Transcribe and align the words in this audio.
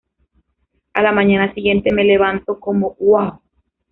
A 0.95 1.03
la 1.03 1.11
mañana 1.11 1.53
siguiente 1.53 1.93
me 1.93 2.03
levanto 2.03 2.59
como 2.59 2.95
'¡wow! 2.95 3.39